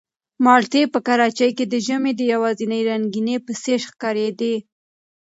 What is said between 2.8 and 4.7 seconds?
رنګینۍ په څېر ښکارېدې.